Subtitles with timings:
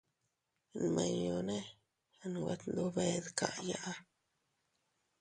[0.81, 1.57] Nminñune
[2.31, 3.81] nwe tndube dkaya.